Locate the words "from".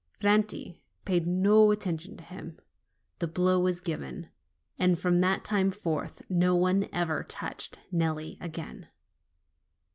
4.97-5.21